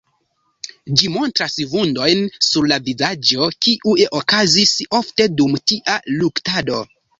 [1.01, 6.85] Ĝi montras vundojn sur la vizaĝo, kiuj okazis ofte dum tia luktado.